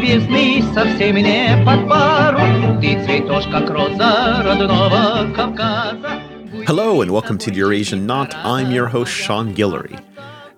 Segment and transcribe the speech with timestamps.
[0.00, 2.80] весны совсем не под пару.
[2.80, 6.22] Ты цветешь, как роза родного Кавказа.
[6.66, 8.34] Hello and welcome to the Eurasian Knot.
[8.34, 10.00] I'm your host, Sean Guillory.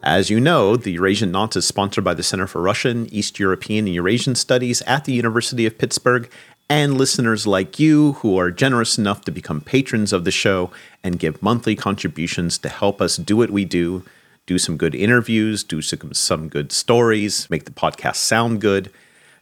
[0.03, 3.87] As you know, the Eurasian Knot is sponsored by the Center for Russian, East European,
[3.87, 6.31] and Eurasian Studies at the University of Pittsburgh,
[6.71, 10.71] and listeners like you who are generous enough to become patrons of the show
[11.03, 14.05] and give monthly contributions to help us do what we do
[14.49, 18.91] do some good interviews, do some, some good stories, make the podcast sound good.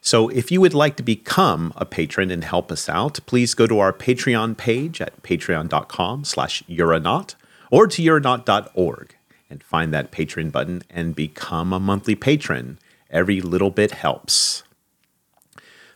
[0.01, 3.67] so if you would like to become a patron and help us out, please go
[3.67, 7.35] to our Patreon page at patreon.com slash Euronaut
[7.69, 9.15] or to Euronaut.org
[9.49, 12.79] and find that patron button and become a monthly patron.
[13.09, 14.63] Every little bit helps.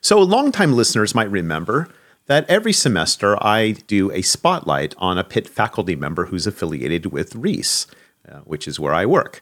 [0.01, 1.89] So longtime listeners might remember
[2.27, 7.35] that every semester I do a spotlight on a Pitt faculty member who's affiliated with
[7.35, 7.87] REEES–
[8.27, 9.39] uh, which is where I work.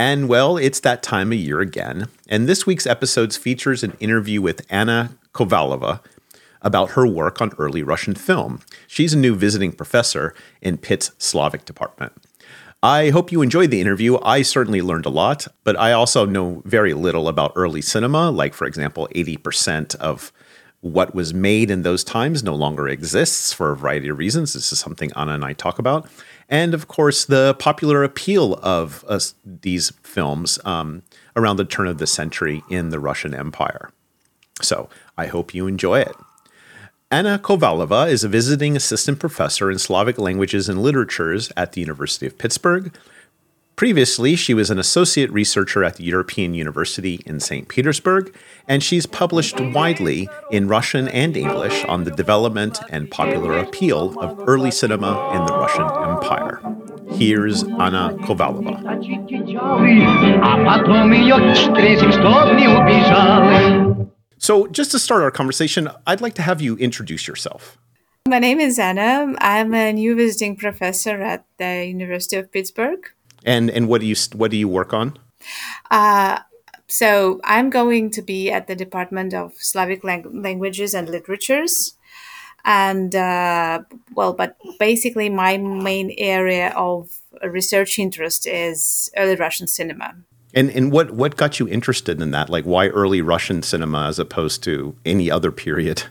[0.00, 2.08] And well, it's that time of year again.
[2.26, 6.00] And this week's episode features an interview with Anna Kovalova
[6.62, 8.60] about her work on early Russian film.
[8.86, 12.14] She's a new visiting professor in Pitt's Slavic department.
[12.82, 14.18] I hope you enjoyed the interview.
[14.22, 18.30] I certainly learned a lot, but I also know very little about early cinema.
[18.30, 20.32] Like, for example, 80% of
[20.80, 24.54] what was made in those times no longer exists for a variety of reasons.
[24.54, 26.08] This is something Anna and I talk about
[26.50, 31.02] and of course the popular appeal of uh, these films um,
[31.36, 33.90] around the turn of the century in the Russian Empire.
[34.60, 36.14] So I hope you enjoy it.
[37.12, 42.26] Anna Kovalova is a visiting assistant professor in Slavic languages and literatures at the University
[42.26, 42.92] of Pittsburgh.
[43.80, 47.66] Previously, she was an associate researcher at the European University in St.
[47.66, 48.36] Petersburg,
[48.68, 54.38] and she's published widely in Russian and English on the development and popular appeal of
[54.46, 56.60] early cinema in the Russian Empire.
[57.12, 58.76] Here's Anna Kovalova.
[64.36, 67.78] So, just to start our conversation, I'd like to have you introduce yourself.
[68.28, 69.34] My name is Anna.
[69.38, 73.10] I'm a new visiting professor at the University of Pittsburgh.
[73.44, 75.18] And and what do you what do you work on?
[75.90, 76.40] Uh,
[76.86, 81.94] so I'm going to be at the Department of Slavic Lang- Languages and Literatures,
[82.64, 83.82] and uh,
[84.14, 90.14] well, but basically my main area of research interest is early Russian cinema.
[90.54, 92.50] And and what what got you interested in that?
[92.50, 96.04] Like why early Russian cinema as opposed to any other period?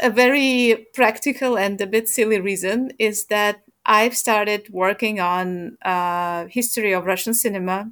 [0.00, 6.46] A very practical and a bit silly reason is that I've started working on uh,
[6.46, 7.90] history of Russian cinema,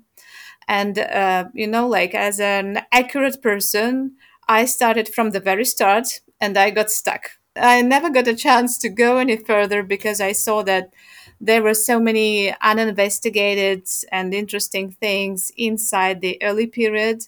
[0.69, 4.17] and uh, you know, like as an accurate person,
[4.49, 7.31] I started from the very start, and I got stuck.
[7.57, 10.93] I never got a chance to go any further because I saw that
[11.41, 17.25] there were so many uninvestigated and interesting things inside the early period.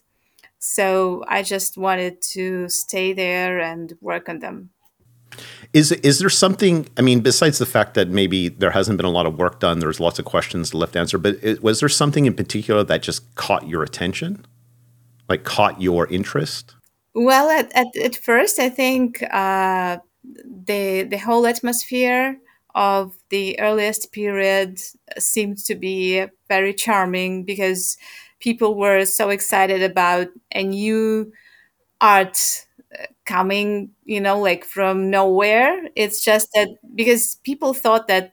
[0.59, 4.71] So I just wanted to stay there and work on them.
[5.72, 6.88] Is is there something?
[6.97, 9.80] I mean, besides the fact that maybe there hasn't been a lot of work done,
[9.80, 11.19] there's lots of questions left to answer.
[11.19, 14.44] But it, was there something in particular that just caught your attention,
[15.28, 16.74] like caught your interest?
[17.14, 22.38] Well, at at, at first, I think uh, the the whole atmosphere
[22.74, 24.78] of the earliest period
[25.18, 27.97] seemed to be very charming because
[28.38, 31.32] people were so excited about a new
[32.00, 32.66] art
[33.24, 35.88] coming, you know, like from nowhere.
[35.97, 38.32] It's just that because people thought that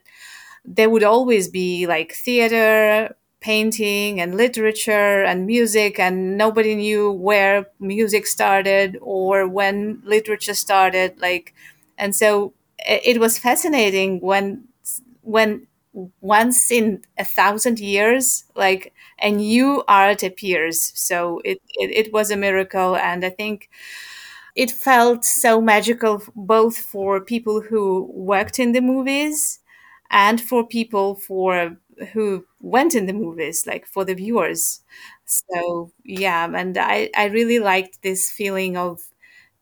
[0.64, 7.66] there would always be like theater, painting, and literature and music, and nobody knew where
[7.80, 11.20] music started or when literature started.
[11.20, 11.54] Like,
[11.98, 12.54] and so
[12.86, 14.64] it was fascinating when
[15.22, 15.66] when
[16.20, 18.92] once in a thousand years like
[19.22, 23.68] a new art appears so it, it, it was a miracle and i think
[24.54, 29.60] it felt so magical both for people who worked in the movies
[30.10, 31.76] and for people for
[32.12, 34.82] who went in the movies like for the viewers.
[35.26, 39.00] So yeah and i i really liked this feeling of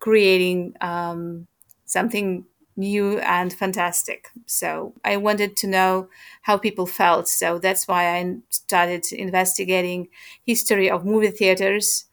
[0.00, 1.46] creating um,
[1.86, 2.44] something
[2.76, 4.28] new and fantastic.
[4.46, 6.08] So i wanted to know
[6.42, 7.28] how people felt.
[7.28, 10.08] So that's why i started investigating
[10.44, 12.06] history of movie theaters.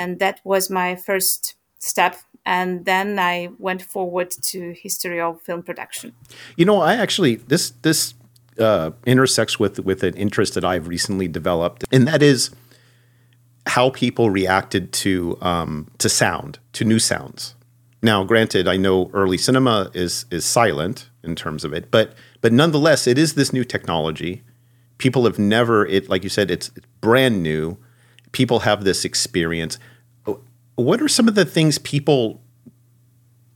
[0.00, 2.16] And that was my first step
[2.46, 6.12] and then i went forward to history of film production.
[6.56, 8.14] You know i actually this this
[8.58, 12.50] uh, intersects with with an interest that i've recently developed and that is
[13.66, 17.54] how people reacted to um, to sound to new sounds.
[18.02, 22.52] Now granted i know early cinema is is silent in terms of it but but
[22.52, 24.42] nonetheless it is this new technology.
[24.98, 27.78] People have never it like you said it's, it's brand new.
[28.32, 29.78] People have this experience
[30.80, 32.42] what are some of the things people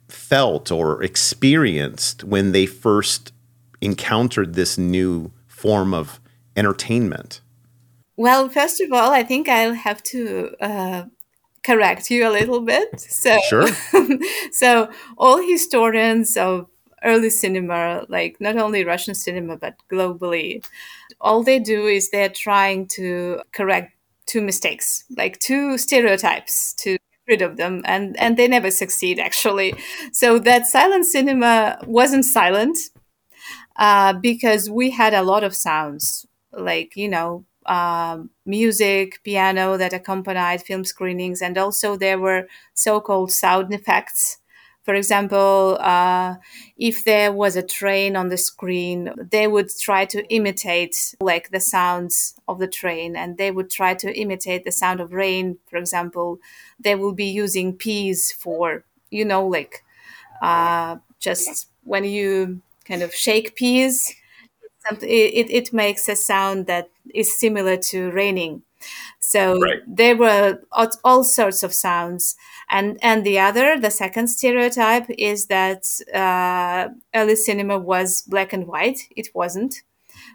[0.08, 3.32] felt or experienced when they first
[3.80, 6.20] encountered this new form of
[6.56, 7.40] entertainment?
[8.16, 11.04] Well, first of all, I think I'll have to uh,
[11.64, 13.00] correct you a little bit.
[13.00, 13.66] So, Sure.
[14.52, 16.68] so all historians of
[17.02, 20.64] early cinema, like not only Russian cinema but globally,
[21.20, 23.92] all they do is they're trying to correct
[24.26, 26.96] two mistakes, like two stereotypes to
[27.28, 29.74] rid of them, and and they never succeed actually.
[30.12, 32.78] So that silent cinema wasn't silent
[33.76, 39.92] uh, because we had a lot of sounds, like you know um, music, piano that
[39.92, 44.38] accompanied film screenings, and also there were so-called sound effects.
[44.84, 46.36] For example, uh,
[46.76, 51.60] if there was a train on the screen, they would try to imitate like the
[51.60, 55.58] sounds of the train, and they would try to imitate the sound of rain.
[55.70, 56.38] For example,
[56.78, 59.82] they will be using peas for you know like
[60.42, 64.14] uh, just when you kind of shake peas
[64.86, 68.62] something it, it makes a sound that is similar to raining
[69.20, 69.80] so Right.
[69.86, 72.36] there were all, all sorts of sounds
[72.70, 75.84] and and the other the second stereotype is that
[76.14, 79.82] uh, early cinema was black and white it wasn't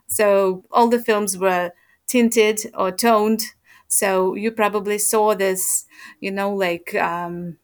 [0.08, 1.72] so all the films were
[2.08, 3.44] tinted or toned
[3.88, 5.86] so you probably saw this
[6.22, 7.58] you know like um,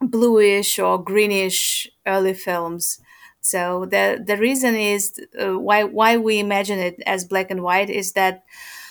[0.00, 2.98] bluish or greenish early films.
[3.40, 7.90] So the the reason is uh, why why we imagine it as black and white
[7.90, 8.44] is that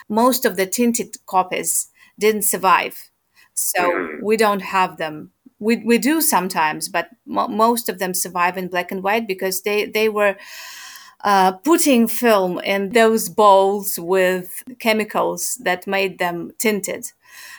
[0.09, 1.89] most of the tinted copies
[2.19, 3.11] didn't survive,
[3.53, 5.31] so we don't have them.
[5.59, 9.61] We, we do sometimes, but mo- most of them survive in black and white because
[9.61, 10.35] they they were
[11.23, 17.11] uh, putting film in those bowls with chemicals that made them tinted.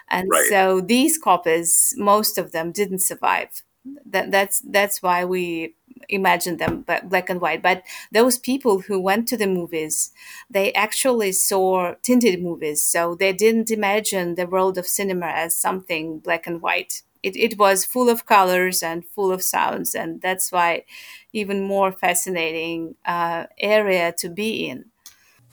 [0.08, 0.46] And Right.
[0.48, 3.62] so these copies, most of them didn't survive.
[4.06, 5.76] That, that's that's why we
[6.08, 7.62] imagine them black and white.
[7.62, 7.82] But
[8.12, 10.12] those people who went to the movies,
[10.50, 16.18] they actually saw tinted movies, so they didn't imagine the world of cinema as something
[16.18, 17.02] black and white.
[17.22, 20.84] It, it was full of colors and full of sounds, and that's why
[21.32, 24.86] even more fascinating uh, area to be in.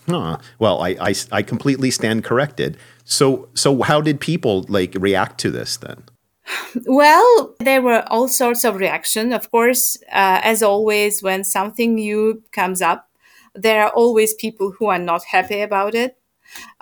[0.07, 0.37] Huh.
[0.59, 2.77] Well, I, I, I completely stand corrected.
[3.03, 6.03] So so how did people like react to this then?
[6.85, 9.33] Well, there were all sorts of reaction.
[9.33, 13.09] Of course, uh, as always, when something new comes up,
[13.53, 16.17] there are always people who are not happy about it.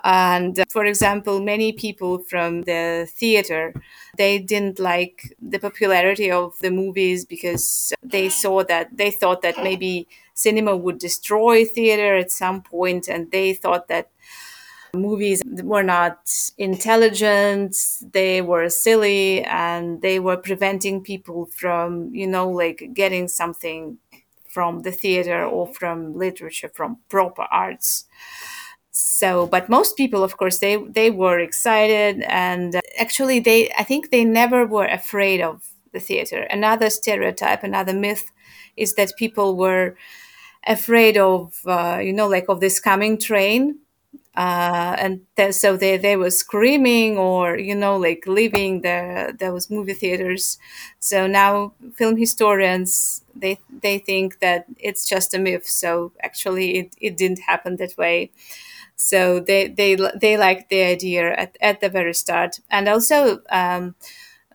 [0.04, 3.74] And uh, for example, many people from the theater,
[4.16, 9.62] they didn't like the popularity of the movies because they saw that they thought that
[9.62, 14.10] maybe cinema would destroy theater at some point, and they thought that
[14.94, 16.18] movies were not
[16.58, 17.76] intelligent
[18.12, 23.98] they were silly and they were preventing people from you know like getting something
[24.48, 28.04] from the theater or from literature from proper arts.
[28.92, 33.84] So but most people of course they they were excited and uh, actually they i
[33.84, 36.42] think they never were afraid of the theater.
[36.50, 38.30] Another stereotype another myth
[38.76, 39.96] is that people were
[40.66, 43.78] afraid of uh, you know like of this coming train
[44.36, 49.70] uh, and th- so they, they were screaming or you know like leaving the those
[49.70, 50.58] movie theaters.
[51.00, 55.66] So now film historians they they think that it's just a myth.
[55.68, 58.30] So actually it, it didn't happen that way.
[58.96, 62.60] So they they they liked the idea at, at the very start.
[62.70, 63.94] And also um,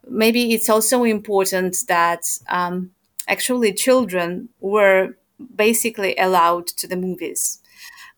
[0.08, 2.92] maybe it's also important that um,
[3.28, 5.16] actually children were
[5.56, 7.60] basically allowed to the movies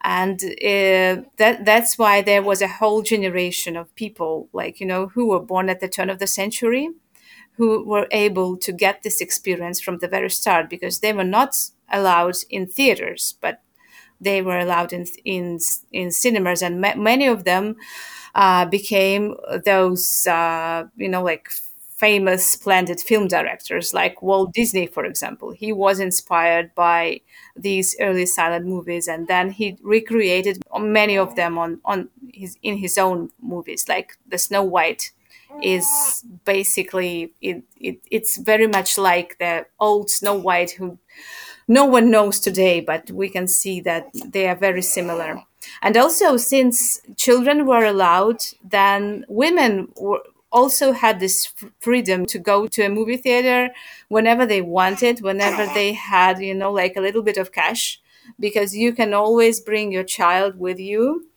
[0.04, 5.08] and uh, that that's why there was a whole generation of people like you know
[5.08, 6.90] who were born at the turn of the century
[7.58, 11.56] who were able to get this experience from the very start because they were not
[11.92, 13.62] allowed in theaters but
[14.22, 15.60] they were allowed in in
[15.92, 16.62] in cinemas.
[16.62, 17.76] And ma- many of them
[18.36, 19.36] uh, became
[19.66, 21.50] those uh, you know like
[21.98, 27.22] famous splendid film directors like Walt Disney for example he was inspired by
[27.56, 32.78] these early silent movies and then he recreated many of them on on his in
[32.78, 35.12] his own movies like the Snow White
[35.64, 40.98] is basically it, it it's very much like the old Snow White who
[41.68, 45.44] no one knows today, but we can see that they are very similar.
[45.82, 52.68] And also, since children were allowed, then women were, also had this freedom to go
[52.68, 53.74] to a movie theater
[54.10, 58.02] whenever they wanted, whenever they had, you know, like a little bit of cash,
[58.40, 61.28] because you can always bring your child with you.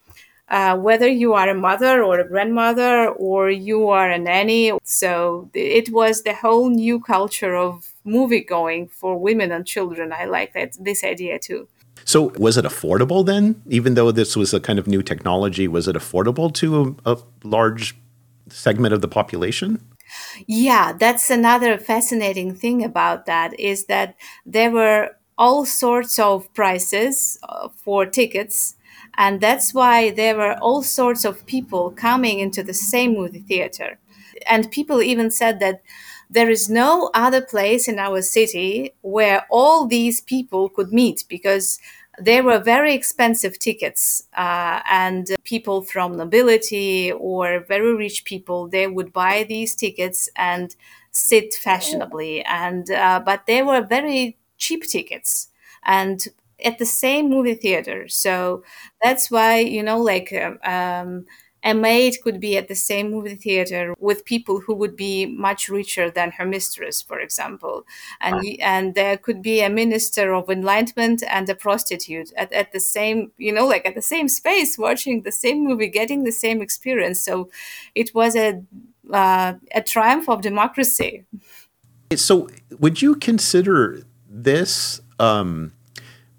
[0.50, 4.72] uh, whether you are a mother or a grandmother or you are a nanny.
[4.82, 10.12] So it was the whole new culture of movie going for women and children.
[10.12, 11.68] I like that this idea too.
[12.04, 13.62] So was it affordable then?
[13.68, 17.18] Even though this was a kind of new technology, was it affordable to a, a
[17.44, 17.96] large
[18.50, 19.84] segment of the population?
[20.46, 27.38] Yeah, that's another fascinating thing about that is that there were all sorts of prices
[27.48, 28.76] uh, for tickets
[29.16, 33.98] and that's why there were all sorts of people coming into the same movie theater.
[34.46, 35.82] And people even said that
[36.30, 41.78] there is no other place in our city where all these people could meet because
[42.20, 48.86] they were very expensive tickets uh, and people from nobility or very rich people they
[48.86, 50.76] would buy these tickets and
[51.12, 55.48] sit fashionably and uh, but they were very cheap tickets
[55.84, 56.28] and
[56.64, 58.06] at the same movie theater.
[58.08, 58.62] So
[59.02, 60.32] that's why, you know, like
[60.64, 61.26] um,
[61.62, 65.68] a maid could be at the same movie theater with people who would be much
[65.68, 67.84] richer than her mistress, for example.
[68.20, 72.80] And, and there could be a minister of enlightenment and a prostitute at, at the
[72.80, 76.62] same, you know, like at the same space, watching the same movie, getting the same
[76.62, 77.20] experience.
[77.20, 77.50] So
[77.94, 78.62] it was a,
[79.12, 81.24] uh, a triumph of democracy.
[82.14, 82.48] So
[82.78, 85.72] would you consider this um,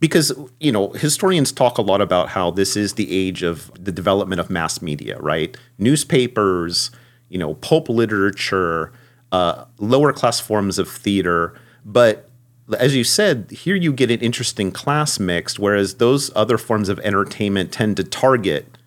[0.02, 3.92] because you know historians talk a lot about how this is the age of the
[3.92, 5.56] development of mass media right?
[5.78, 6.92] Newspapers
[7.30, 8.92] you know pulp literature
[9.32, 11.58] uh, lower class forms of theater.
[11.86, 12.30] But
[12.78, 17.00] as you said here you get an interesting class mix whereas those other forms of
[17.00, 18.78] entertainment tend to target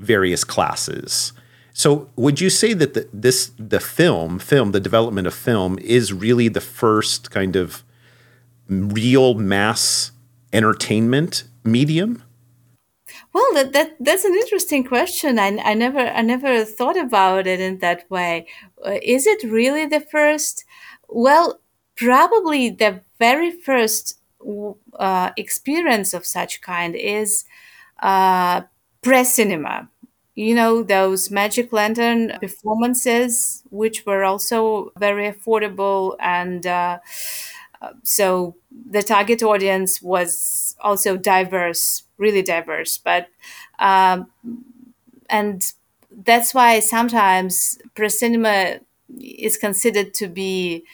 [0.00, 1.32] various classes.
[1.72, 6.14] So would you say that the, this the film film the development of film is
[6.14, 7.84] really the first kind of
[8.68, 10.12] real mass
[10.52, 12.22] entertainment medium?
[13.32, 15.38] Well, that, that that's an interesting question.
[15.38, 18.46] I, I never I never thought about it in that way.
[18.84, 20.64] Uh, is it really the first?
[21.08, 21.60] Well,
[21.96, 24.18] probably the very first
[24.98, 27.44] uh, experience of such kind is
[28.02, 28.62] uh,
[29.02, 29.88] pre-cinema.
[30.34, 36.98] You know those magic lantern performances, which were also very affordable and uh,
[38.02, 38.56] so
[38.90, 42.98] the target audience was also diverse, really diverse.
[42.98, 43.28] But
[43.78, 44.30] um,
[45.28, 45.72] and
[46.10, 48.78] that's why sometimes pre-cinema
[49.20, 50.84] is considered to be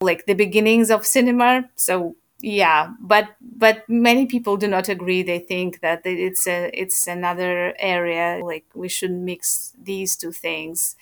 [0.00, 1.68] like the beginnings of cinema.
[1.76, 5.22] So yeah, but but many people do not agree.
[5.22, 8.40] They think that it's a it's another area.
[8.44, 10.96] Like we should mix these two things.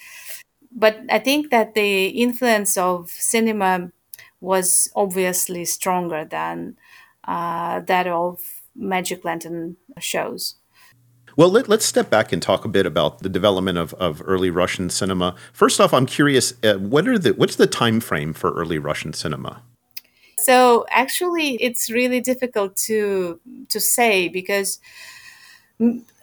[0.72, 3.90] But I think that the influence of cinema
[4.40, 6.76] was obviously stronger than
[7.24, 8.40] uh, that of
[8.74, 10.56] Magic Lantern shows.
[11.36, 14.50] Well, let, us step back and talk a bit about the development of, of early
[14.50, 15.34] Russian cinema.
[15.52, 19.12] First off, I'm curious, uh, what are the what's the time frame for early Russian
[19.12, 19.62] cinema?
[20.38, 24.80] So actually, it's really difficult to to say because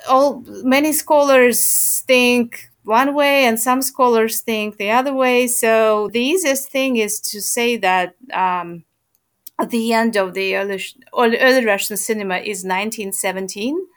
[0.08, 5.46] all many scholars think one way and some scholars think the other way.
[5.48, 8.86] So the easiest thing is to say that um,
[9.60, 10.82] at the end of the early,
[11.16, 13.88] early Russian cinema is 1917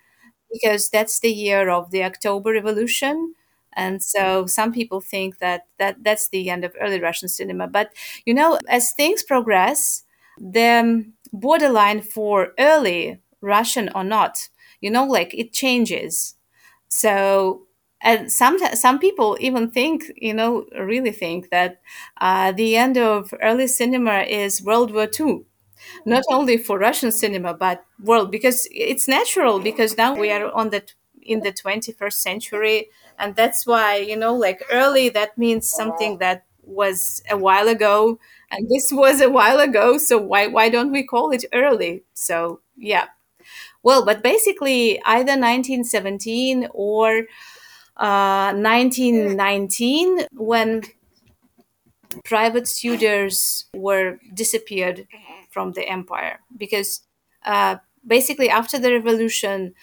[0.52, 3.34] because that's the year of the October Revolution.
[3.74, 7.68] And so some people think that, that that's the end of early Russian cinema.
[7.68, 7.92] But,
[8.26, 10.04] you know, as things progress,
[10.38, 14.48] the borderline for early Russian or not,
[14.80, 16.34] you know, like it changes.
[16.88, 17.66] So
[18.02, 21.80] and some some people even think you know really think that
[22.20, 25.44] uh, the end of early cinema is world war ii
[26.04, 30.70] not only for russian cinema but world because it's natural because now we are on
[30.70, 30.82] the
[31.22, 32.88] in the 21st century
[33.18, 38.18] and that's why you know like early that means something that was a while ago
[38.50, 42.04] and this was a while ago so why why don't we call it early?
[42.14, 43.06] So yeah.
[43.82, 47.24] Well but basically either 1917 or
[48.00, 50.82] 1919 uh, when
[52.24, 55.06] private tutors were disappeared
[55.50, 56.40] from the empire.
[56.56, 57.02] Because
[57.44, 57.76] uh,
[58.06, 59.74] basically after the revolution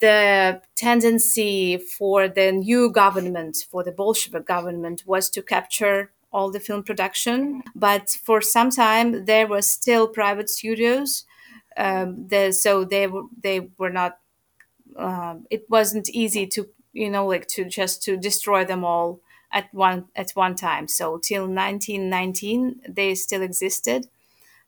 [0.00, 6.60] the tendency for the new government for the bolshevik government was to capture all the
[6.60, 7.62] film production.
[7.74, 11.24] But for some time there were still private studios
[11.76, 13.08] um, the, so they
[13.42, 14.18] they were not
[14.96, 19.20] uh, it wasn't easy to you know like to just to destroy them all
[19.52, 20.88] at one at one time.
[20.88, 24.08] So till 1919 they still existed.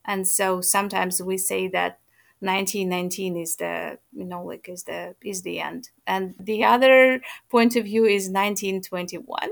[0.04, 1.98] And so sometimes we say that
[2.40, 5.90] 1919 is the you know like is the is the end.
[6.06, 9.50] And the other point of view is 1921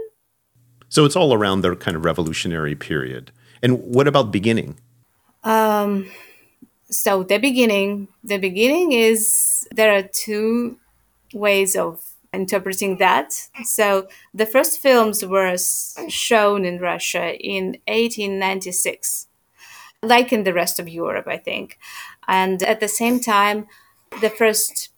[0.88, 3.33] so it's all around their kind of revolutionary period.
[3.61, 4.78] And what about beginning?
[5.42, 6.06] Um
[6.88, 10.78] so the beginning the beginning is there are two
[11.35, 12.00] ways of
[12.37, 13.33] interpreting that.
[13.64, 15.57] So the first films were
[16.09, 19.26] shown in russia in 1896
[20.02, 21.78] like in the rest of europe i think.
[22.28, 23.66] And at the same time
[24.21, 24.90] the first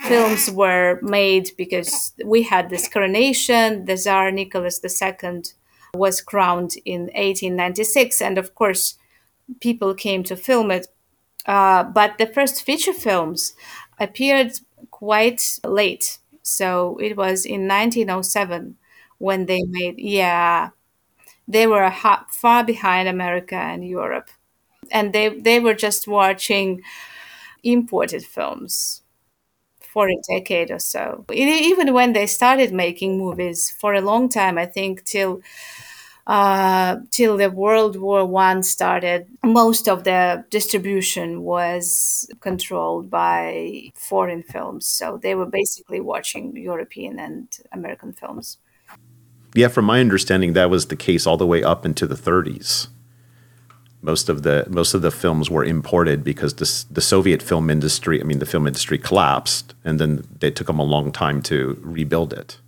[0.00, 5.42] films were made because we had this coronation the tsar nicholas ii
[5.94, 8.98] was crowned in 1896 and of course
[9.60, 10.86] people came to film it.
[11.46, 13.54] Uh, but the first feature films
[13.98, 14.52] appeared
[14.90, 16.18] quite late.
[16.50, 18.76] So it was in 1907
[19.18, 20.70] when they made, yeah,
[21.48, 24.30] they were ha- far behind America and Europe.
[24.92, 26.82] And they, they were just watching
[27.64, 29.02] imported films
[29.80, 31.24] for a decade or so.
[31.32, 35.42] Even when they started making movies for a long time, I think till
[36.30, 44.44] uh, till the World War One started, most of the distribution was controlled by foreign
[44.44, 44.86] films.
[44.86, 48.58] So they were basically watching European and American films.
[49.56, 52.86] Yeah, from my understanding, that was the case all the way up into the 30s.
[54.00, 58.20] Most of the most of the films were imported because the the Soviet film industry,
[58.20, 61.76] I mean, the film industry collapsed, and then they took them a long time to
[61.82, 62.58] rebuild it.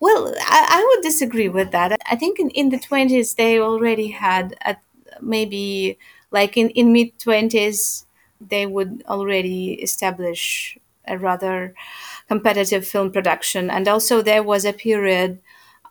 [0.00, 1.98] Well, I, I, would disagree with that.
[2.06, 4.76] I think in, in the 20s, they already had a,
[5.20, 5.98] maybe
[6.30, 8.04] like in, in mid 20s,
[8.40, 10.76] they would already establish
[11.06, 11.74] a rather
[12.28, 13.70] competitive film production.
[13.70, 15.40] And also, there was a period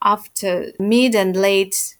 [0.04, 1.98] after mid and late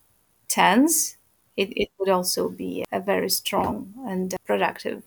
[0.48, 1.16] 10s,
[1.58, 5.02] it, it would also be a very strong and productive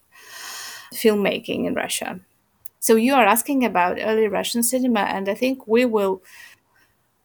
[0.92, 2.20] filmmaking in Russia.
[2.80, 6.22] So, you are asking about early Russian cinema, and I think we will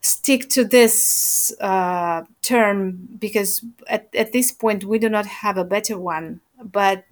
[0.04, 5.66] stick to this uh, term because at, at this point we do not have a
[5.66, 6.42] better one.
[6.64, 7.06] But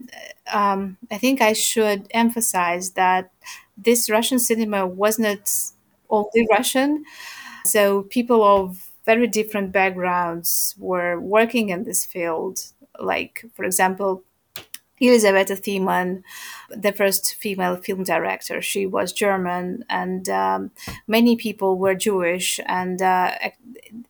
[0.54, 3.32] um, I think I should emphasize that
[3.78, 5.52] this Russian cinema was not
[6.10, 7.06] only Russian.
[7.66, 12.66] So people of very different backgrounds were working in this field.
[13.00, 14.24] Like, for example,
[15.02, 16.24] Elizabeth Thiemann,
[16.70, 18.62] the first female film director.
[18.62, 20.72] She was German, and um,
[21.08, 22.60] many people were Jewish.
[22.68, 23.32] And uh,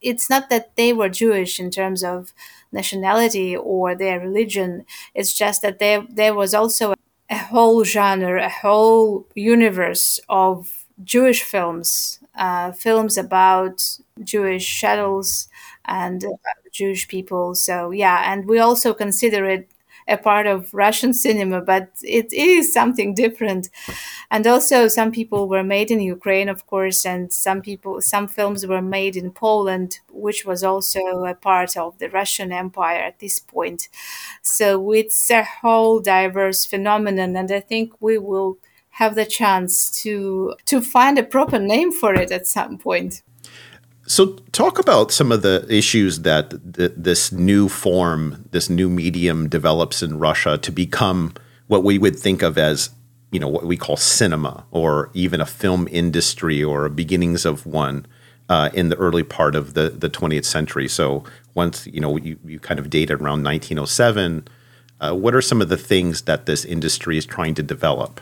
[0.01, 2.33] it's not that they were Jewish in terms of
[2.71, 4.85] nationality or their religion.
[5.13, 6.93] It's just that there there was also
[7.29, 15.47] a whole genre, a whole universe of Jewish films, uh, films about Jewish shadows
[15.85, 16.23] and
[16.71, 17.55] Jewish people.
[17.55, 19.69] So yeah, and we also consider it
[20.11, 23.69] a part of Russian cinema, but it is something different.
[24.29, 28.65] And also, some people were made in Ukraine, of course, and some people, some films
[28.65, 33.39] were made in Poland, which was also a part of the Russian Empire at this
[33.39, 33.89] point.
[34.41, 38.57] So it's a whole diverse phenomenon, and I think we will
[38.95, 43.23] have the chance to to find a proper name for it at some point.
[44.11, 49.47] So, talk about some of the issues that th- this new form, this new medium
[49.47, 51.33] develops in Russia to become
[51.67, 52.89] what we would think of as,
[53.31, 58.05] you know, what we call cinema or even a film industry or beginnings of one
[58.49, 60.89] uh, in the early part of the, the 20th century.
[60.89, 64.45] So, once, you know, you, you kind of date around 1907,
[64.99, 68.19] uh, what are some of the things that this industry is trying to develop?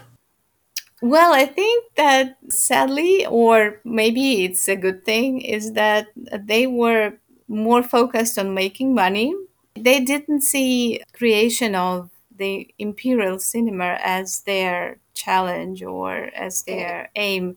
[1.01, 7.13] Well, I think that sadly, or maybe it's a good thing, is that they were
[7.47, 9.33] more focused on making money.
[9.75, 17.55] They didn't see creation of the imperial cinema as their challenge or as their aim.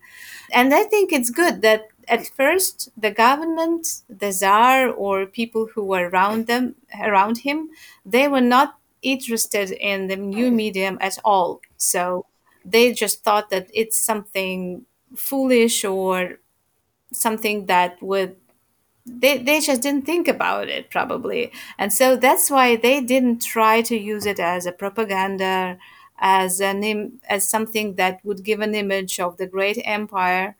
[0.52, 5.85] And I think it's good that at first the government, the czar, or people who
[5.85, 7.70] were around them, around him,
[8.05, 11.61] they were not interested in the new medium at all.
[11.76, 12.26] So
[12.64, 14.85] they just thought that it's something
[15.16, 16.38] foolish or
[17.12, 18.37] something that would
[19.07, 21.53] they, they just didn't think about it probably.
[21.79, 25.79] And so that's why they didn't try to use it as a propaganda
[26.18, 30.57] as an Im- as something that would give an image of the great empire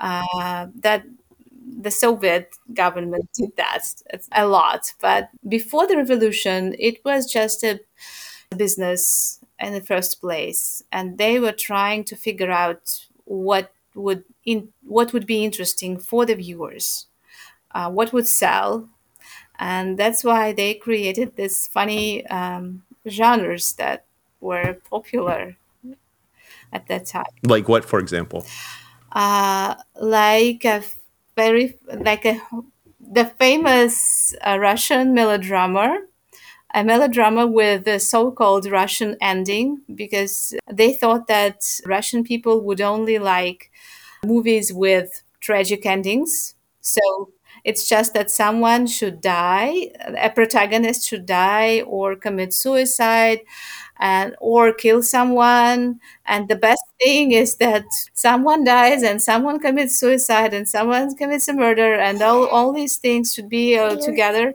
[0.00, 1.04] uh, that
[1.78, 3.84] the soviet government did that
[4.32, 4.92] a lot.
[5.00, 7.80] But before the revolution it was just a
[8.56, 14.68] business in the first place and they were trying to figure out what would in
[14.82, 17.06] what would be interesting for the viewers
[17.72, 18.88] uh, what would sell
[19.58, 24.04] and that's why they created this funny um, genres that
[24.40, 25.56] were popular
[26.72, 27.24] at that time.
[27.42, 28.44] Like what, for example?
[29.12, 30.82] Uh, like a
[31.36, 32.40] very like a
[33.00, 36.00] the famous uh, Russian melodrama,
[36.74, 43.18] a melodrama with a so-called Russian ending, because they thought that Russian people would only
[43.18, 43.70] like
[44.24, 46.54] movies with tragic endings.
[46.80, 47.30] So
[47.64, 53.40] it's just that someone should die, a protagonist should die or commit suicide
[53.98, 56.00] and or kill someone.
[56.26, 61.48] And the best thing is that someone dies and someone commits suicide and someone commits
[61.48, 64.54] a murder and all, all these things should be uh, together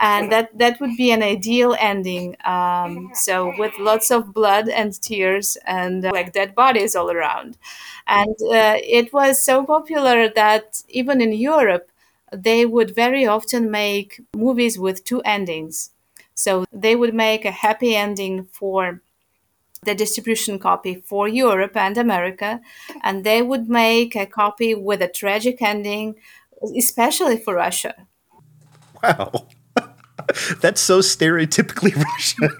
[0.00, 5.00] and that that would be an ideal ending um, so with lots of blood and
[5.02, 7.58] tears and uh, like dead bodies all around
[8.06, 11.90] and uh, it was so popular that even in europe
[12.32, 15.90] they would very often make movies with two endings
[16.34, 19.02] so they would make a happy ending for
[19.82, 22.60] the distribution copy for Europe and America,
[23.02, 26.16] and they would make a copy with a tragic ending,
[26.76, 28.06] especially for Russia.
[29.02, 29.46] Wow.
[30.60, 32.50] That's so stereotypically Russian.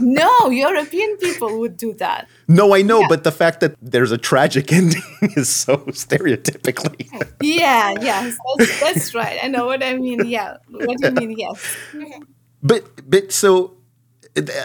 [0.00, 2.28] no, European people would do that.
[2.48, 3.06] No, I know, yeah.
[3.08, 5.02] but the fact that there's a tragic ending
[5.36, 7.08] is so stereotypically.
[7.40, 9.38] yeah, yes, that's, that's right.
[9.42, 10.26] I know what I mean.
[10.26, 11.38] Yeah, what do you mean?
[11.38, 11.76] Yes.
[12.62, 13.76] But but so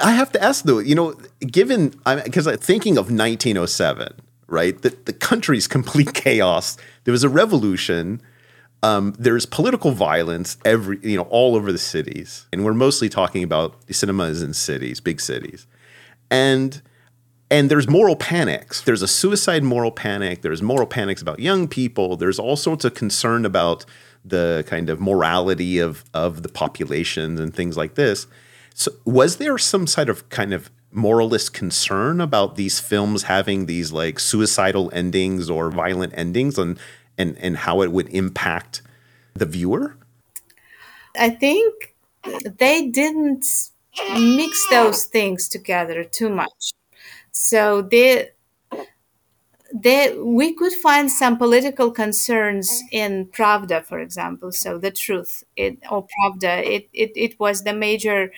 [0.03, 4.13] I have to ask though, you know, given because I'm thinking of 1907,
[4.47, 4.79] right?
[4.81, 6.77] The the country's complete chaos.
[7.03, 8.21] There was a revolution.
[8.85, 13.43] Um, there's political violence every you know all over the cities, and we're mostly talking
[13.43, 15.65] about cinemas in cities, big cities,
[16.29, 16.83] and
[17.49, 18.81] and there's moral panics.
[18.81, 20.43] There's a suicide moral panic.
[20.43, 22.15] There's moral panics about young people.
[22.15, 23.85] There's all sorts of concern about
[24.23, 28.27] the kind of morality of of the populations and things like this.
[28.75, 33.91] So, was there some sort of kind of moralist concern about these films having these
[33.91, 36.77] like suicidal endings or violent endings, and
[37.17, 38.81] and and how it would impact
[39.33, 39.97] the viewer?
[41.17, 41.95] I think
[42.57, 43.45] they didn't
[44.13, 46.73] mix those things together too much.
[47.31, 48.31] So they
[49.71, 54.51] there we could find some political concerns in Pravda, for example.
[54.51, 58.31] So the truth, it or Pravda, it, it, it was the major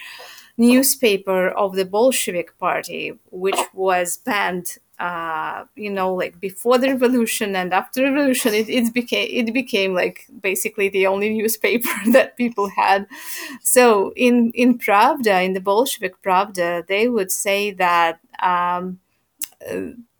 [0.58, 4.78] newspaper of the Bolshevik Party, which was banned.
[5.00, 9.54] Uh, you know, like before the revolution and after the revolution, it, it became it
[9.54, 13.06] became like basically the only newspaper that people had.
[13.62, 18.20] So in in Pravda, in the Bolshevik Pravda, they would say that.
[18.42, 19.00] Um,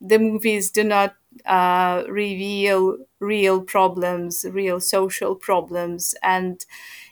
[0.02, 6.66] the movies do not uh, reveal real problems, real social problems, and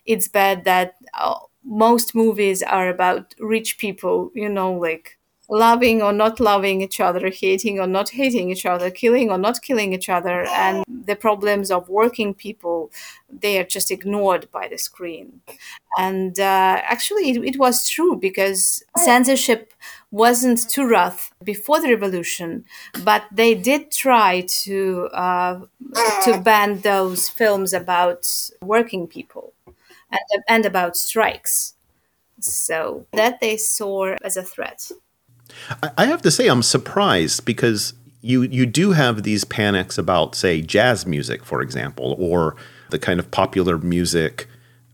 [0.05, 5.14] it's bad that uh, most movies are about rich people, you know, like
[5.49, 9.61] loving or not loving each other, hating or not hating each other, killing or not
[9.61, 12.91] killing each other, and the problems of working people,
[13.29, 15.41] they are just ignored by the screen.
[15.97, 19.73] And uh, actually, it, it was true because censorship
[20.11, 22.65] wasn't too rough before the revolution,
[23.03, 25.61] but they did try to uh,
[26.25, 28.29] to ban those films about
[28.61, 29.53] working people
[30.11, 31.73] and, and about strikes.
[32.39, 34.91] So that they saw as a threat.
[35.97, 40.61] I have to say, I'm surprised because you you do have these panics about, say,
[40.61, 42.55] jazz music, for example, or
[42.89, 44.47] the kind of popular music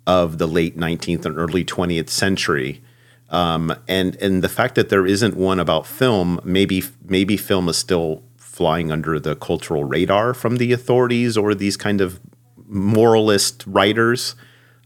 [0.07, 2.81] of the late 19th and early 20th century.
[3.29, 7.77] Um, and and the fact that there isn't one about film, maybe maybe film is
[7.77, 12.19] still flying under the cultural radar from the authorities or these kind of
[12.67, 14.35] moralist writers.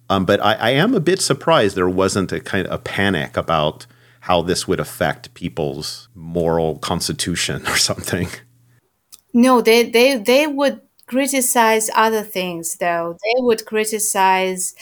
[0.08, 3.36] Um, but I, I, am a bit surprised there wasn't a kind of a panic
[3.36, 3.88] about
[4.26, 8.28] how this would affect people's moral constitution or something.
[9.34, 13.18] No, they they they would criticize other things though.
[13.24, 14.74] They would criticize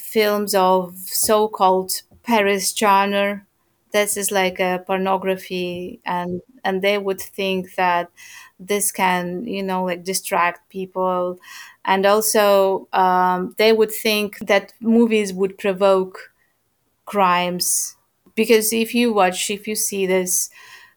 [0.00, 3.44] films of so-called Paris genre.
[3.92, 8.10] This is like a pornography, and and they would think that
[8.58, 11.38] this can you know like distract people,
[11.84, 16.32] and also um, they would think that movies would provoke
[17.04, 17.97] crimes
[18.38, 20.50] because if you watch if you see this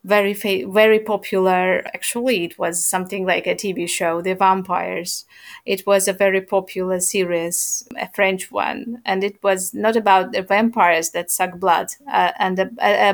[0.03, 5.25] very fa- very popular actually it was something like a tv show the vampires.
[5.65, 9.01] It was a very popular series a french one.
[9.05, 12.65] And it was not about the vampires that suck blood uh, and uh,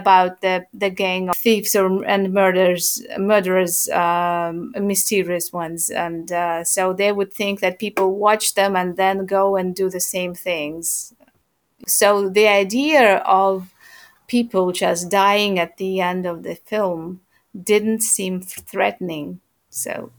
[0.02, 5.90] about the, the gang of thieves or and murders murderers um, mysterious ones.
[5.90, 9.90] And uh, so they would think that people watch them and then go and do
[9.90, 11.14] the same things.
[11.88, 13.74] So the idea of
[14.28, 17.22] people just dying at the end of the film
[17.64, 19.40] didn't seem threatening.
[19.70, 20.12] So,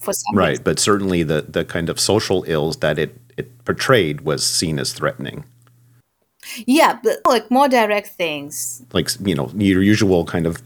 [0.00, 3.64] for some right, reason- but certainly the the kind of social ills that it it
[3.64, 5.44] portrayed was seen as threatening.
[6.66, 8.82] yeah, but like more direct things.
[8.92, 10.62] Like you know your usual kind of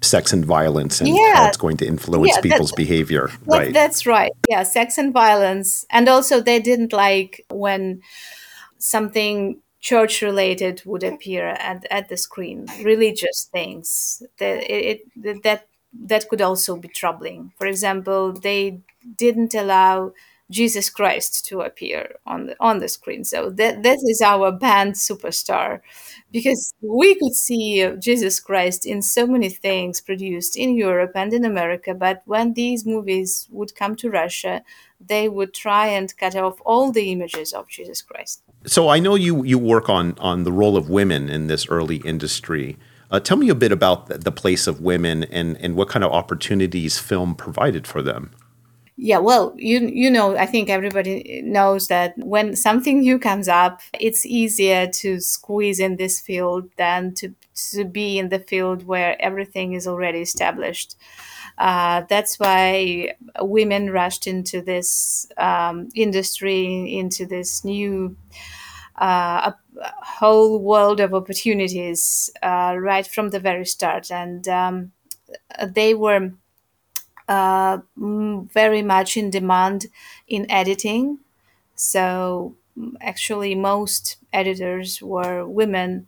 [0.00, 3.30] sex and violence and how it's going to influence Yeah, people's behavior.
[3.46, 3.74] Right.
[3.74, 4.30] That's right.
[4.48, 5.84] Yeah, sex and violence.
[5.90, 8.00] And also, they didn't like when
[8.78, 14.22] something church related would appear at, at the screen, religious things.
[14.38, 15.68] That, it, it, that,
[16.06, 17.52] that could also be troubling.
[17.58, 18.80] For example, they
[19.16, 20.12] didn't allow
[20.50, 23.24] Jesus Christ to appear on the on the screen.
[23.24, 25.80] So that this is our band superstar,
[26.32, 31.44] because we could see Jesus Christ in so many things produced in Europe and in
[31.44, 31.94] America.
[31.94, 34.62] But when these movies would come to Russia,
[35.00, 38.42] they would try and cut off all the images of Jesus Christ.
[38.64, 41.96] So I know you you work on on the role of women in this early
[41.96, 42.76] industry.
[43.10, 46.04] Uh, tell me a bit about the, the place of women and and what kind
[46.04, 48.30] of opportunities film provided for them.
[49.00, 53.80] Yeah, well, you you know, I think everybody knows that when something new comes up,
[54.00, 57.32] it's easier to squeeze in this field than to
[57.70, 60.96] to be in the field where everything is already established.
[61.58, 68.16] Uh, that's why women rushed into this um, industry, into this new
[68.96, 69.52] uh,
[70.02, 74.92] whole world of opportunities uh, right from the very start, and um,
[75.68, 76.32] they were
[77.28, 79.86] uh, mm, very much in demand
[80.28, 81.18] in editing.
[81.76, 86.06] So mm, actually, most editors were women,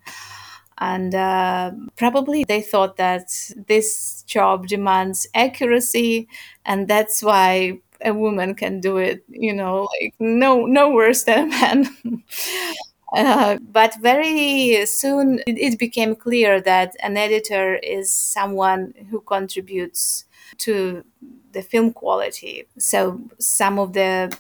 [0.79, 3.29] and uh, probably they thought that
[3.69, 6.29] this job demands accuracy,
[6.65, 9.25] and that's why a woman can do it.
[9.29, 11.89] You know, like no no worse than a man.
[13.17, 20.27] Uh, but very soon it, it became clear that an editor is someone who contributes
[20.59, 21.05] to
[21.53, 22.67] the film quality.
[22.79, 24.37] So some of the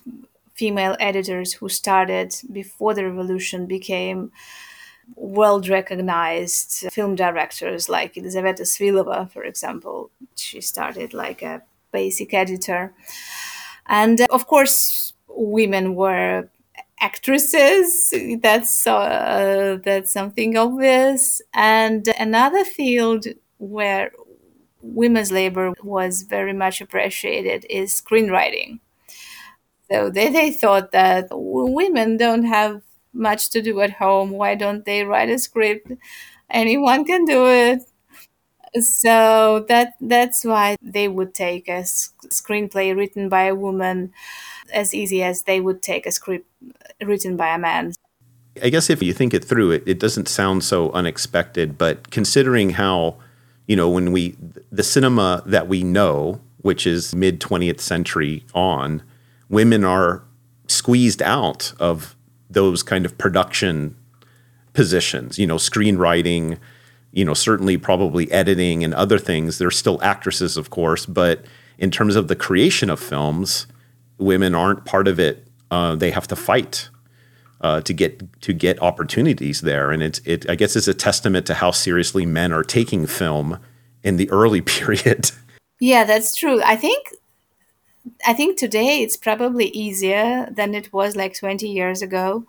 [0.55, 4.31] female editors who started before the revolution became
[5.17, 10.11] world recognized film directors like Elizaveta Svilova, for example.
[10.37, 12.93] She started like a basic editor.
[13.87, 16.49] And uh, of course, women were
[17.01, 18.13] actresses.
[18.41, 21.43] That's uh, that's something obvious.
[21.55, 23.27] And another field
[23.59, 24.13] where
[24.83, 28.81] women's labor was very much appreciated is screenwriting.
[29.91, 34.31] So they, they thought that women don't have much to do at home.
[34.31, 35.93] Why don't they write a script?
[36.49, 37.83] Anyone can do it.
[38.85, 44.13] So that that's why they would take a screenplay written by a woman
[44.73, 46.47] as easy as they would take a script
[47.03, 47.95] written by a man.
[48.63, 51.79] I guess if you think it through, it, it doesn't sound so unexpected.
[51.79, 53.17] But considering how,
[53.71, 54.35] you know, when we,
[54.73, 59.01] the cinema that we know, which is mid 20th century on,
[59.49, 60.25] women are
[60.67, 62.17] squeezed out of
[62.51, 63.95] those kind of production
[64.73, 66.59] positions, you know, screenwriting,
[67.13, 69.59] you know, certainly probably editing and other things.
[69.59, 71.45] They're still actresses, of course, but
[71.79, 73.69] in terms of the creation of films,
[74.19, 75.47] women aren't part of it.
[75.71, 76.89] Uh, they have to fight
[77.61, 80.49] uh, to get to get opportunities there, and it's it.
[80.49, 83.59] I guess it's a testament to how seriously men are taking film
[84.03, 85.31] in the early period.
[85.79, 86.63] Yeah, that's true.
[86.63, 87.09] I think
[88.27, 92.47] I think today it's probably easier than it was like 20 years ago.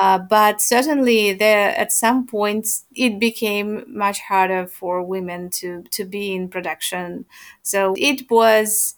[0.00, 6.04] Uh, but certainly there at some points it became much harder for women to to
[6.04, 7.24] be in production.
[7.62, 8.94] So it was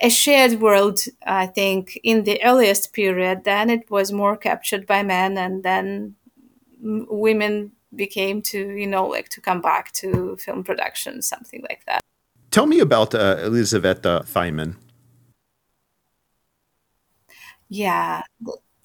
[0.00, 3.44] a shared world, I think, in the earliest period.
[3.44, 6.16] Then it was more captured by men, and then
[6.80, 12.00] women became to you know like to come back to film production, something like that.
[12.50, 14.76] Tell me about uh, Elizaveta Thiemann.
[17.68, 18.22] Yeah,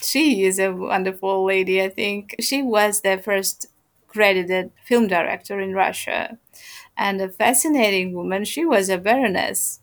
[0.01, 1.81] she is a wonderful lady.
[1.81, 3.67] I think she was the first
[4.07, 6.37] credited film director in Russia
[6.97, 8.45] and a fascinating woman.
[8.45, 9.79] She was a baroness.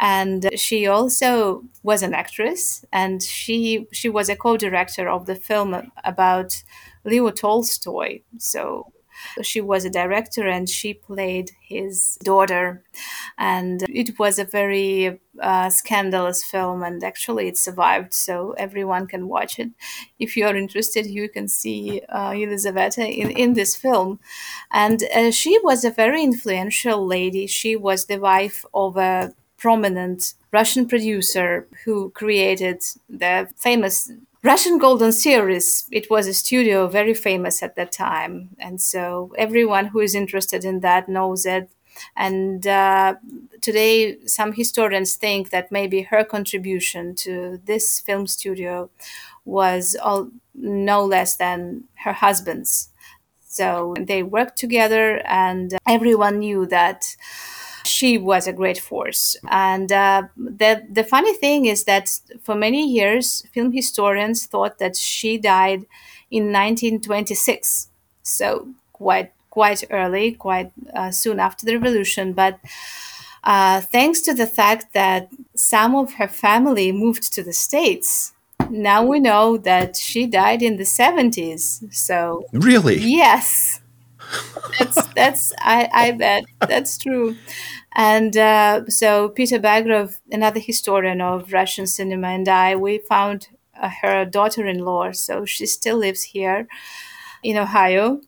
[0.00, 5.90] And she also was an actress, and she she was a co-director of the film
[6.04, 6.62] about
[7.04, 8.20] Leo Tolstoy.
[8.38, 8.92] So
[9.42, 12.84] she was a director, and she played his daughter.
[13.36, 19.26] And it was a very uh, scandalous film, and actually it survived, so everyone can
[19.28, 19.70] watch it.
[20.18, 24.20] If you are interested, you can see uh, Elizaveta in, in this film.
[24.70, 27.46] And uh, she was a very influential lady.
[27.46, 34.10] She was the wife of a prominent Russian producer who created the famous
[34.44, 38.50] Russian Golden Series, it was a studio very famous at that time.
[38.60, 41.68] And so everyone who is interested in that knows it.
[42.16, 43.16] And uh,
[43.60, 48.90] today, some historians think that maybe her contribution to this film studio
[49.44, 52.90] was all, no less than her husband's.
[53.48, 57.16] So they worked together, and everyone knew that
[57.84, 59.36] she was a great force.
[59.50, 64.96] And uh, the the funny thing is that for many years, film historians thought that
[64.96, 65.86] she died
[66.30, 67.88] in 1926,
[68.22, 72.32] so quite quite early, quite uh, soon after the revolution.
[72.32, 72.60] But
[73.44, 78.32] uh, thanks to the fact that some of her family moved to the states,
[78.70, 81.92] now we know that she died in the 70s.
[81.92, 83.80] So really, yes.
[84.78, 87.36] That's that's I, I bet that's true
[87.96, 93.48] and uh, so Peter Bagrov, another historian of Russian cinema, and I, we found
[93.80, 95.12] uh, her daughter-in-law.
[95.12, 96.68] So she still lives here
[97.42, 98.20] in Ohio.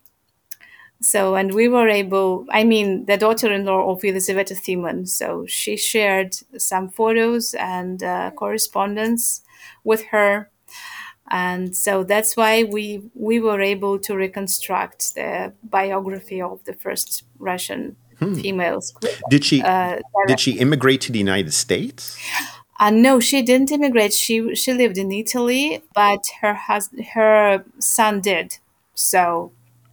[1.03, 5.07] So, and we were able, I mean, the daughter-in-law of Elizaveta Thiemann.
[5.09, 9.41] So she shared some photos and uh, correspondence
[9.83, 10.51] with her.
[11.31, 17.25] And so that's why we we were able to reconstruct the biography of the first
[17.39, 18.35] Russian hmm.
[18.35, 18.95] females.
[19.29, 22.19] Did she uh, did she immigrate to the United States?
[22.81, 24.15] Uh, no, she didn't immigrate.
[24.15, 28.59] She she lived in Italy, but her hus- her son did.
[28.95, 29.53] So.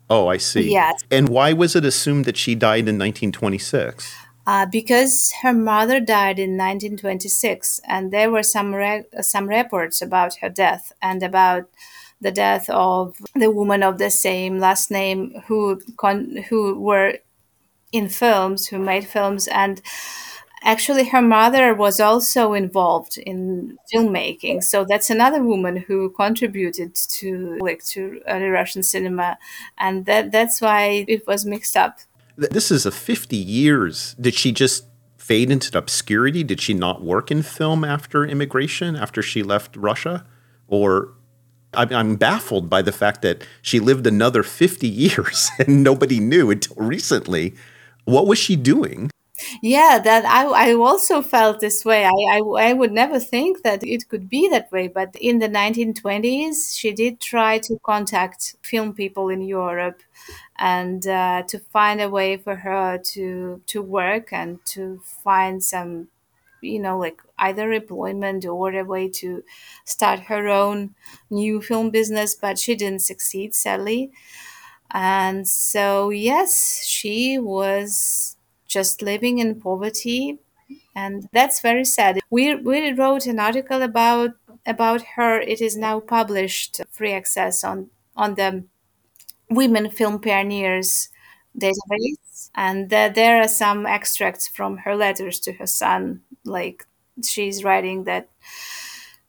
[0.10, 0.72] Oh, I see.
[0.72, 1.04] Yes.
[1.12, 4.16] And why was it assumed that she died in 1926?
[4.48, 10.36] Uh, because her mother died in 1926, and there were some re- some reports about
[10.38, 11.70] her death and about
[12.22, 17.20] the death of the woman of the same last name who con- who were
[17.92, 19.82] in films, who made films, and
[20.64, 24.64] actually her mother was also involved in filmmaking.
[24.64, 29.38] So that's another woman who contributed to like to early Russian cinema,
[29.78, 32.00] and that that's why it was mixed up.
[32.38, 34.16] This is a fifty years.
[34.20, 34.86] Did she just
[35.18, 36.44] fade into obscurity?
[36.44, 40.26] Did she not work in film after immigration, after she left Russia?
[40.68, 41.14] Or
[41.74, 46.76] I'm baffled by the fact that she lived another 50 years and nobody knew until
[46.78, 47.56] recently
[48.06, 49.10] what was she doing?
[49.62, 52.06] Yeah, that I, I also felt this way.
[52.06, 54.88] I, I, I would never think that it could be that way.
[54.88, 60.02] But in the 1920s, she did try to contact film people in Europe
[60.58, 66.08] and uh, to find a way for her to to work and to find some
[66.62, 69.44] you know like either employment or a way to
[69.86, 70.96] start her own
[71.30, 74.12] new film business but she didn't succeed sadly
[74.92, 78.37] and so, yes, she was
[78.68, 80.40] just living in poverty.
[80.96, 82.20] And that's very sad.
[82.30, 84.32] We, we wrote an article about
[84.66, 85.40] about her.
[85.40, 88.66] It is now published free access on on the
[89.50, 91.10] Women Film Pioneers
[91.58, 92.50] database.
[92.56, 96.22] And there are some extracts from her letters to her son.
[96.44, 96.86] Like
[97.24, 98.30] she's writing that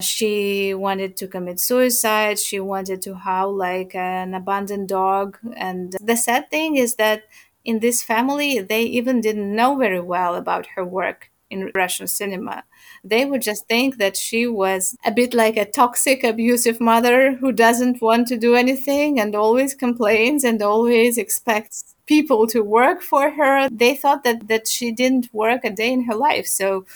[0.00, 2.38] she wanted to commit suicide.
[2.38, 5.38] She wanted to howl like an abandoned dog.
[5.56, 7.24] And the sad thing is that
[7.68, 12.64] in this family, they even didn't know very well about her work in Russian cinema.
[13.04, 17.52] They would just think that she was a bit like a toxic, abusive mother who
[17.52, 23.30] doesn't want to do anything and always complains and always expects people to work for
[23.32, 23.68] her.
[23.70, 26.46] They thought that, that she didn't work a day in her life.
[26.46, 26.86] So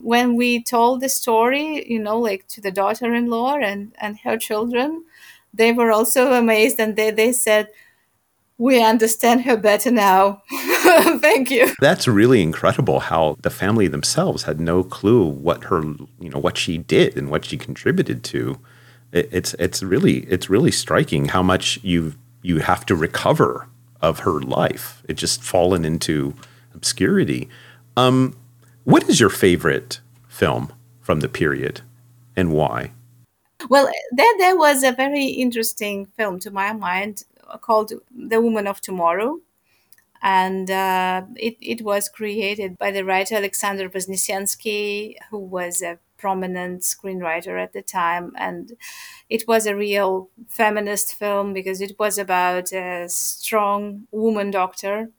[0.00, 5.04] when we told the story, you know, like to the daughter-in-law and and her children,
[5.52, 7.68] they were also amazed and they they said,
[8.62, 10.42] "We understand her better now."
[11.20, 11.72] Thank you.
[11.80, 15.82] That's really incredible how the family themselves had no clue what her,
[16.20, 18.58] you know, what she did and what she contributed to.
[19.10, 23.68] It, it's it's really it's really striking how much you you have to recover
[24.00, 25.02] of her life.
[25.08, 26.34] It just fallen into
[26.74, 27.48] obscurity.
[27.96, 28.36] Um,
[28.84, 31.82] what is your favorite film from the period
[32.36, 32.92] and why?
[33.68, 37.24] Well, there, there was a very interesting film to my mind
[37.60, 39.40] called The Woman of Tomorrow.
[40.22, 46.82] And uh, it, it was created by the writer Alexander Voznesensky, who was a prominent
[46.82, 48.32] screenwriter at the time.
[48.36, 48.72] And
[49.28, 55.10] it was a real feminist film because it was about a strong woman doctor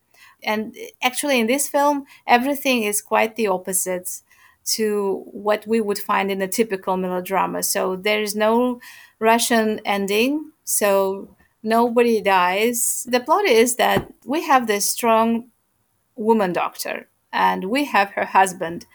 [0.44, 4.22] and actually in this film everything is quite the opposite
[4.66, 8.80] to what we would find in a typical melodrama so there is no
[9.20, 15.50] russian ending so nobody dies the plot is that we have this strong
[16.16, 18.86] woman doctor and we have her husband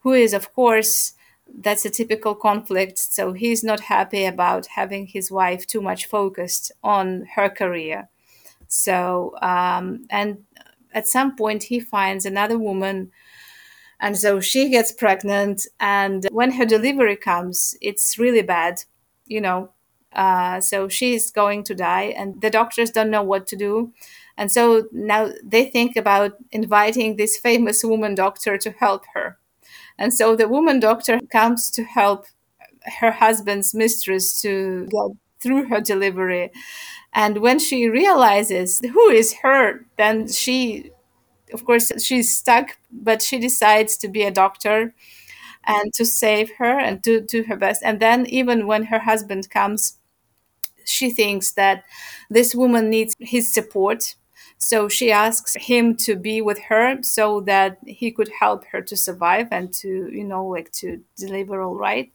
[0.00, 1.14] who is of course
[1.54, 2.98] that's a typical conflict.
[2.98, 8.08] So he's not happy about having his wife too much focused on her career.
[8.68, 10.44] So, um, and
[10.92, 13.12] at some point, he finds another woman.
[14.00, 15.66] And so she gets pregnant.
[15.80, 18.82] And when her delivery comes, it's really bad,
[19.26, 19.70] you know.
[20.16, 23.92] Uh, so she's going to die, and the doctors don't know what to do.
[24.38, 29.38] And so now they think about inviting this famous woman doctor to help her.
[29.98, 32.26] And so the woman doctor comes to help
[33.00, 36.50] her husband's mistress to get through her delivery.
[37.12, 40.90] And when she realizes who is her, then she,
[41.52, 44.94] of course, she's stuck, but she decides to be a doctor
[45.66, 47.82] and to save her and to do her best.
[47.84, 49.98] And then, even when her husband comes,
[50.88, 51.84] she thinks that
[52.30, 54.14] this woman needs his support
[54.58, 58.96] so she asks him to be with her so that he could help her to
[58.96, 62.10] survive and to, you know, like to deliver all right.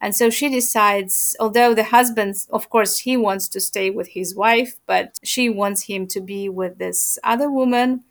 [0.00, 4.34] And so she decides, although the husband, of course, he wants to stay with his
[4.34, 8.04] wife, but she wants him to be with this other woman.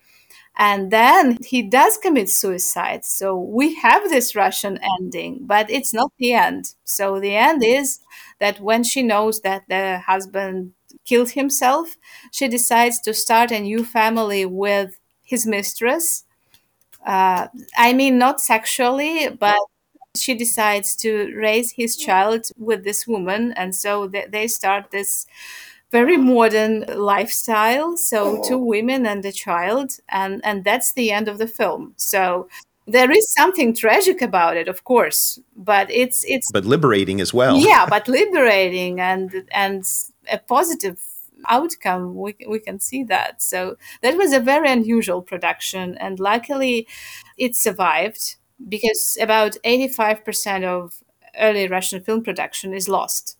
[0.58, 3.04] And then he does commit suicide.
[3.06, 6.74] So we have this Russian ending, but it's not the end.
[6.86, 8.00] So the end is
[8.40, 10.72] that when she knows that the husband
[11.04, 11.98] killed himself,
[12.32, 16.24] she decides to start a new family with his mistress.
[17.06, 17.48] Uh,
[17.78, 19.60] I mean, not sexually, but
[20.16, 23.54] she decides to raise his child with this woman.
[23.54, 25.26] And so they, they start this
[26.00, 26.74] very modern
[27.14, 27.96] lifestyle.
[27.96, 29.90] So oh, two women and a child.
[30.10, 31.94] And, and that's the end of the film.
[31.96, 32.48] So
[32.88, 37.58] there is something tragic about it of course but it's it's but liberating as well
[37.58, 39.84] yeah but liberating and and
[40.32, 41.00] a positive
[41.48, 46.88] outcome we, we can see that so that was a very unusual production and luckily
[47.38, 48.36] it survived
[48.70, 51.04] because about 85% of
[51.40, 53.38] early russian film production is lost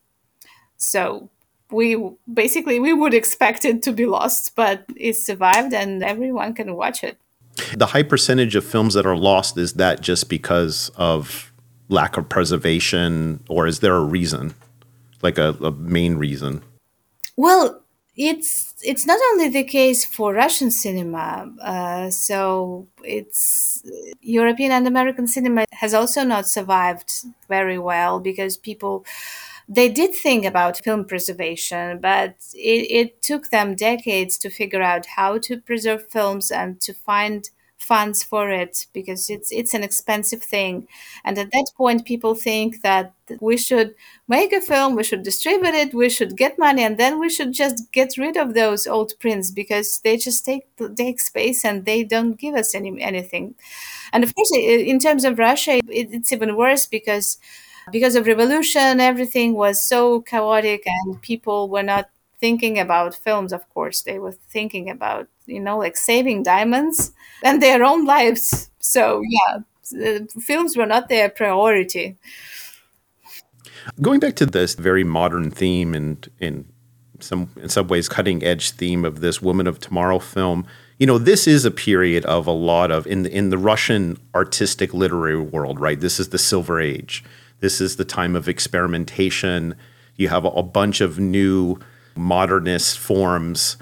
[0.78, 1.30] so
[1.72, 1.98] we
[2.32, 7.04] basically we would expect it to be lost but it survived and everyone can watch
[7.04, 7.18] it
[7.76, 11.52] the high percentage of films that are lost is that just because of
[11.90, 14.54] lack of preservation or is there a reason
[15.22, 16.62] like a, a main reason
[17.38, 17.82] well,
[18.16, 21.52] it's it's not only the case for Russian cinema.
[21.62, 23.84] Uh, so it's
[24.22, 27.12] European and American cinema has also not survived
[27.50, 29.06] very well because people
[29.68, 35.06] they did think about film preservation, but it, it took them decades to figure out
[35.16, 40.42] how to preserve films and to find funds for it because it's it's an expensive
[40.44, 40.88] thing.
[41.24, 43.96] And at that point people think that we should
[44.28, 47.54] make a film we should distribute it we should get money and then we should
[47.54, 50.64] just get rid of those old prints because they just take
[50.96, 53.56] take space and they don't give us any anything.
[54.14, 57.38] And of course in terms of russia it, it's even worse because
[57.92, 62.10] because of revolution everything was so chaotic and people were not
[62.40, 64.02] thinking about films of course.
[64.02, 67.12] They were thinking about you know like saving diamonds
[67.44, 68.70] and their own lives.
[68.80, 69.62] So yeah
[70.42, 72.18] films were not their priority.
[74.02, 76.66] Going back to this very modern theme and in
[77.20, 80.68] some in some ways cutting edge theme of this woman of tomorrow film
[81.00, 84.18] you know this is a period of a lot of in the, in the russian
[84.34, 86.02] artistic literary world right?
[86.02, 87.24] This is the silver age
[87.60, 89.76] this is the time of experimentation
[90.16, 91.78] you have a, bunch of new
[92.16, 93.78] modernist forms,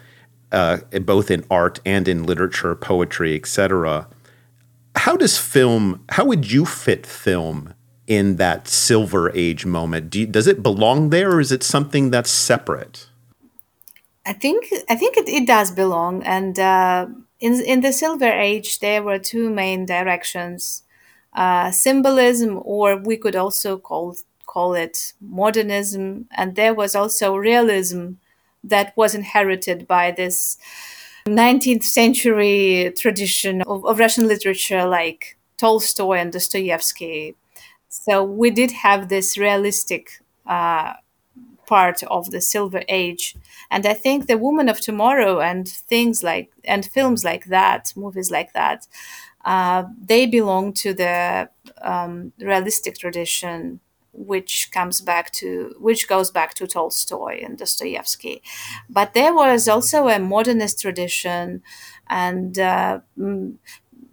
[0.52, 4.08] uh, both in art and in literature, poetry, etc.
[4.96, 6.04] How does film?
[6.10, 7.74] How would you fit film
[8.08, 10.10] in that silver age moment?
[10.10, 13.08] Do you, does it belong there, or is it something that's separate?
[14.26, 17.08] I think I think it, it does belong, and uh,
[17.40, 20.83] in in the silver age there were two main directions:
[21.36, 24.16] uh, symbolism, or we could also call
[24.46, 28.12] call it modernism, and there was also realism
[28.64, 30.58] that was inherited by this
[31.28, 37.36] 19th century tradition of, of Russian literature like Tolstoy and Dostoevsky.
[37.90, 40.94] So we did have this realistic uh,
[41.66, 43.36] part of the Silver Age,
[43.72, 48.30] and I think the Woman of Tomorrow and things like and films like that, movies
[48.32, 48.88] like that,
[49.46, 51.50] uh, they belong to the
[51.82, 53.80] um, realistic tradition
[54.16, 58.44] which comes back to which goes back to Tolstoy and Dostoevsky.
[58.90, 61.64] But there was also a modernist tradition,
[62.08, 63.00] and uh,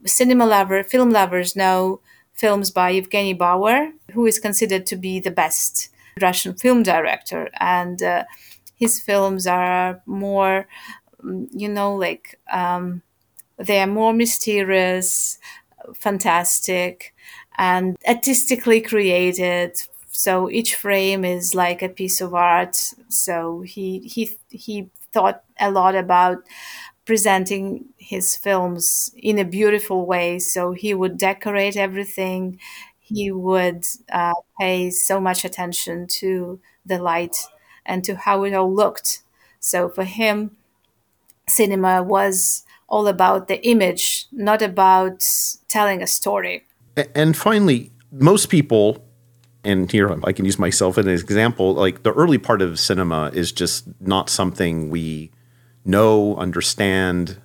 [0.04, 2.00] cinema lover, film lovers know
[2.32, 8.02] films by Evgeny Bauer, who is considered to be the best Russian film director, and
[8.02, 8.24] uh,
[8.74, 10.66] his films are more,
[11.24, 13.02] mm, you know, like um,
[13.60, 15.38] they are more mysterious,
[15.94, 17.14] fantastic
[17.58, 19.80] and artistically created.
[20.12, 22.76] So each frame is like a piece of art.
[23.08, 26.38] So he he he thought a lot about
[27.04, 30.38] presenting his films in a beautiful way.
[30.38, 32.58] So he would decorate everything.
[33.00, 37.36] He would uh, pay so much attention to the light
[37.84, 39.22] and to how it all looked.
[39.58, 40.56] So for him,
[41.48, 45.26] cinema was all about the image, not about
[45.68, 46.66] telling a story.
[47.14, 49.02] And finally, most people,
[49.64, 53.30] and here I can use myself as an example, like the early part of cinema
[53.32, 55.30] is just not something we
[55.84, 57.40] know, understand.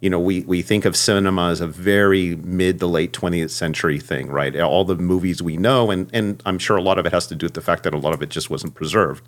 [0.00, 3.98] You know, we, we think of cinema as a very mid to late 20th century
[3.98, 4.54] thing, right?
[4.60, 7.34] All the movies we know, and, and I'm sure a lot of it has to
[7.34, 9.26] do with the fact that a lot of it just wasn't preserved.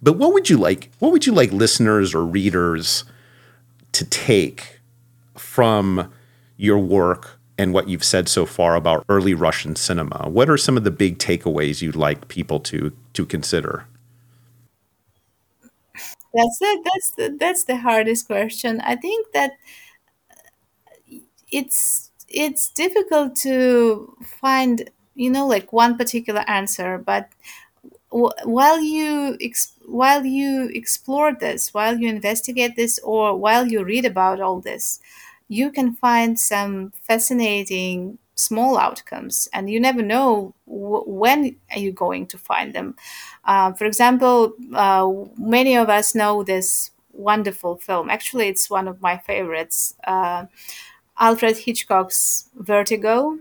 [0.00, 0.92] But what would you like?
[1.00, 3.04] What would you like listeners or readers
[3.92, 4.73] to take
[5.54, 6.12] from
[6.56, 10.28] your work and what you've said so far about early Russian cinema?
[10.28, 13.86] What are some of the big takeaways you'd like people to to consider?
[16.34, 18.80] That's the, that's the, that's the hardest question.
[18.80, 19.52] I think that
[21.52, 27.28] it's it's difficult to find you know like one particular answer, but
[28.10, 29.38] while you
[29.86, 35.00] while you explore this, while you investigate this, or while you read about all this,
[35.48, 41.92] you can find some fascinating small outcomes, and you never know w- when are you
[41.92, 42.96] going to find them.
[43.44, 48.10] Uh, for example, uh, many of us know this wonderful film.
[48.10, 49.94] Actually, it's one of my favorites.
[50.06, 50.46] Uh,
[51.18, 53.38] Alfred Hitchcock's Vertigo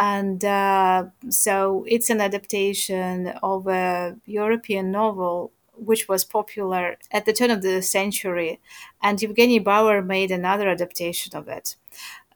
[0.00, 5.52] and uh, so it's an adaptation of a European novel
[5.84, 8.60] which was popular at the turn of the century,
[9.02, 11.76] and Evgeny Bauer made another adaptation of it.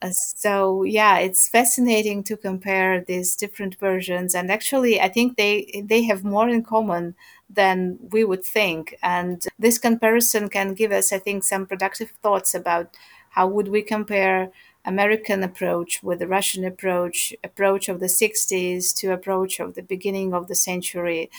[0.03, 5.83] Uh, so yeah, it's fascinating to compare these different versions, and actually, I think they
[5.85, 7.15] they have more in common
[7.49, 8.97] than we would think.
[9.03, 12.95] And this comparison can give us, I think, some productive thoughts about
[13.31, 14.51] how would we compare
[14.85, 20.33] American approach with the Russian approach, approach of the 60s to approach of the beginning
[20.35, 21.31] of the century.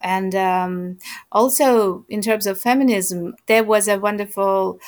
[0.00, 0.98] And um,
[1.32, 4.80] also, in terms of feminism, there was a wonderful,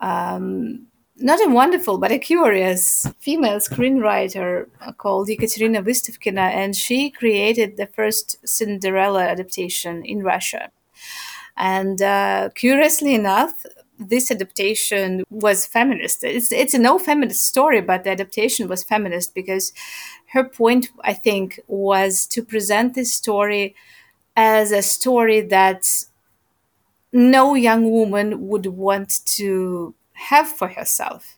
[0.00, 0.86] um,
[1.16, 7.86] not a wonderful, but a curious female screenwriter called Ekaterina Vystuvkina, and she created the
[7.86, 10.70] first Cinderella adaptation in Russia.
[11.56, 13.66] And uh, curiously enough,
[13.98, 16.24] this adaptation was feminist.
[16.24, 19.72] It's it's a no feminist story, but the adaptation was feminist because
[20.32, 23.74] her point, I think, was to present this story
[24.40, 25.84] as a story that
[27.12, 31.36] no young woman would want to have for herself.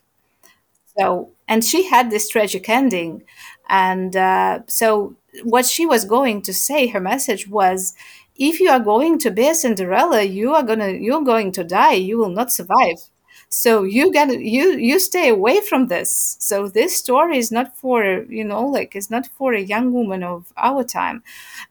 [0.97, 3.23] So, and she had this tragic ending,
[3.69, 7.93] and uh, so what she was going to say, her message was
[8.35, 11.93] if you are going to be a Cinderella, you are gonna you're going to die.
[11.93, 12.97] You will not survive.
[13.53, 16.37] So you got you you stay away from this.
[16.39, 20.23] So this story is not for you know like it's not for a young woman
[20.23, 21.21] of our time,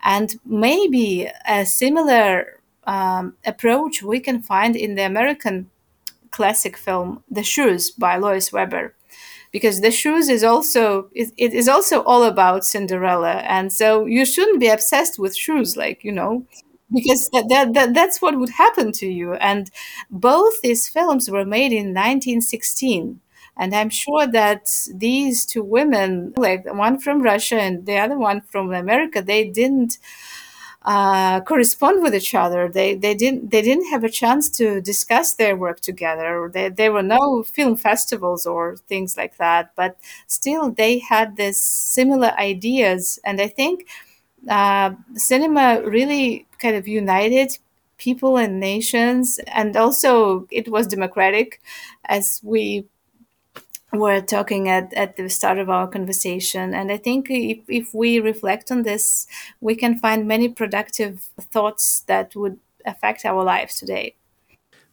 [0.04, 5.70] and maybe a similar um, approach we can find in the American
[6.30, 8.94] classic film The Shoes by Lois Weber.
[9.52, 13.34] Because the shoes is also it, it is also all about cinderella.
[13.58, 16.46] And so you shouldn't be obsessed with shoes like you know
[16.92, 19.70] because that, that, that that's what would happen to you and
[20.10, 23.20] both these films were made in 1916
[23.56, 28.40] and i'm sure that these two women like one from russia and the other one
[28.40, 29.98] from america they didn't
[30.84, 32.68] uh, correspond with each other.
[32.68, 36.50] They they didn't they didn't have a chance to discuss their work together.
[36.52, 39.72] There there were no film festivals or things like that.
[39.76, 43.86] But still, they had this similar ideas, and I think
[44.48, 47.58] uh, cinema really kind of united
[47.98, 51.60] people and nations, and also it was democratic,
[52.06, 52.84] as we
[53.92, 56.74] were talking at, at the start of our conversation.
[56.74, 59.26] And I think if, if we reflect on this,
[59.60, 64.14] we can find many productive thoughts that would affect our lives today.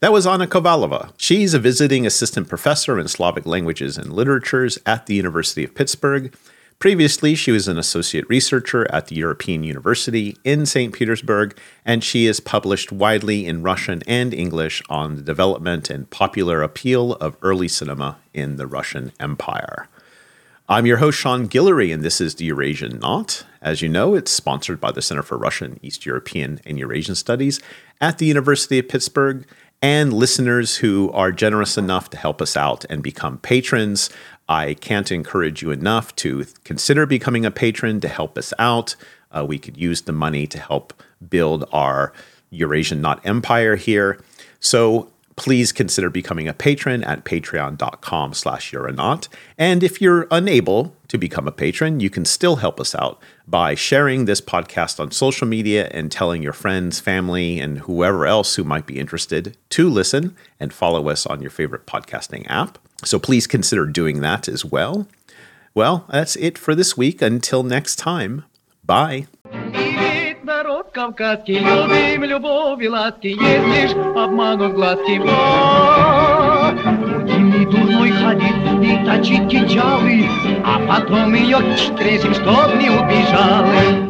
[0.00, 1.12] That was Anna Kovalova.
[1.16, 6.34] She's a visiting assistant professor in Slavic languages and literatures at the University of Pittsburgh
[6.80, 10.94] Previously, she was an associate researcher at the European University in St.
[10.94, 11.54] Petersburg,
[11.84, 17.12] and she has published widely in Russian and English on the development and popular appeal
[17.16, 19.88] of early cinema in the Russian Empire.
[20.70, 23.44] I'm your host, Sean Guillory, and this is the Eurasian Knot.
[23.60, 27.60] As you know, it's sponsored by the Center for Russian, East European, and Eurasian Studies
[28.00, 29.44] at the University of Pittsburgh
[29.82, 34.10] and listeners who are generous enough to help us out and become patrons.
[34.50, 38.96] I can't encourage you enough to consider becoming a patron to help us out.
[39.30, 40.92] Uh, we could use the money to help
[41.28, 42.12] build our
[42.50, 44.20] Eurasian Knot Empire here.
[44.58, 49.28] So please consider becoming a patron at patreon.com slash yourenaut.
[49.56, 53.76] And if you're unable to become a patron, you can still help us out by
[53.76, 58.64] sharing this podcast on social media and telling your friends, family, and whoever else who
[58.64, 62.78] might be interested to listen and follow us on your favorite podcasting app.
[63.03, 65.07] So please consider doing that as well.
[65.73, 67.21] Well, that's it for this week.
[67.21, 68.45] Until next time,
[68.83, 69.27] bye.
[70.45, 75.21] народ кавказский, любим любовь и ласки, есть лишь обманут глазки.
[75.27, 80.27] О, Будильный дурной ходит и точит кинжалы,
[80.63, 81.57] а потом ее
[81.97, 84.08] трясем, чтоб не убежала.